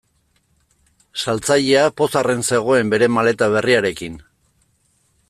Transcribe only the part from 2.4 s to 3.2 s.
zegoen bere